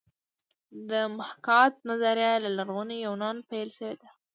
[0.89, 4.09] د محاکات نظریه له لرغوني یونانه پیل شوې ده